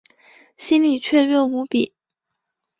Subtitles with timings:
[0.57, 1.93] 心里雀跃无比